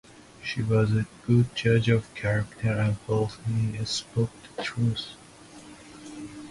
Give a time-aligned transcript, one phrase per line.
[0.43, 5.09] She was a good judge of character and felt he spoke the truth.